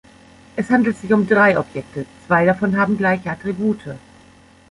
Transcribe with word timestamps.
Es 0.55 0.71
handelt 0.71 0.97
sich 0.97 1.13
um 1.13 1.27
drei 1.27 1.59
Objekte; 1.59 2.07
zwei 2.25 2.43
davon 2.43 2.75
haben 2.75 2.97
gleiche 2.97 3.29
Attribute. 3.29 3.97